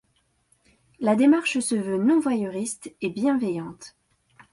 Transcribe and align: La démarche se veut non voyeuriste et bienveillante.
La 0.99 1.15
démarche 1.15 1.59
se 1.59 1.75
veut 1.75 1.99
non 1.99 2.19
voyeuriste 2.19 2.91
et 3.03 3.11
bienveillante. 3.11 3.95